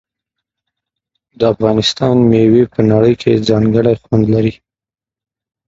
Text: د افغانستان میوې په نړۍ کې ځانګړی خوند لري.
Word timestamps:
د 1.39 1.41
افغانستان 1.53 2.15
میوې 2.29 2.63
په 2.73 2.79
نړۍ 2.91 3.13
کې 3.21 3.43
ځانګړی 3.49 3.93
خوند 4.03 4.25
لري. 4.33 4.53